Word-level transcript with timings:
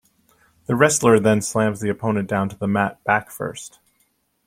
The 0.65 0.75
wrestler 0.75 1.19
then 1.19 1.43
slams 1.43 1.79
the 1.79 1.89
opponent 1.89 2.27
down 2.27 2.49
to 2.49 2.55
the 2.57 2.67
mat 2.67 3.03
back 3.03 3.29
first. 3.29 3.77